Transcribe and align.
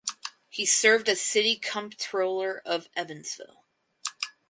He 0.49 0.65
served 0.65 1.07
as 1.09 1.21
city 1.21 1.57
comptroller 1.59 2.59
of 2.65 2.89
Evansville. 2.95 3.65